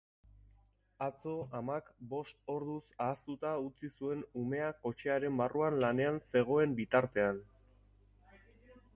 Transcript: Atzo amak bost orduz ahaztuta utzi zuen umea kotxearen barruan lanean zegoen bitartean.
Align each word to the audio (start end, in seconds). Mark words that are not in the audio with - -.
Atzo 1.07 1.33
amak 1.57 1.89
bost 2.13 2.39
orduz 2.53 2.79
ahaztuta 3.07 3.51
utzi 3.65 3.89
zuen 3.99 4.23
umea 4.43 4.69
kotxearen 4.85 5.37
barruan 5.41 5.77
lanean 5.83 6.17
zegoen 6.31 6.73
bitartean. 6.81 7.43